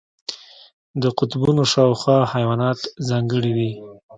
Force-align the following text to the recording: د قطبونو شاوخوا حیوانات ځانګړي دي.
د 1.01 1.03
قطبونو 1.17 1.63
شاوخوا 1.73 2.17
حیوانات 2.33 2.79
ځانګړي 3.09 3.51
دي. 3.57 3.71